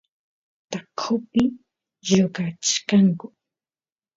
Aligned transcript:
taqopi 0.71 1.43
lloqachkanku 2.07 3.27